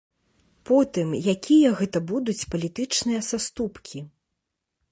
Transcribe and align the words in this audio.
Потым, 0.69 1.07
якія 1.33 1.69
гэта 1.81 2.01
будуць 2.11 2.37
палітычныя 2.53 3.21
саступкі? 3.29 3.99